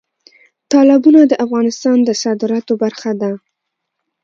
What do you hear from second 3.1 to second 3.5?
ده.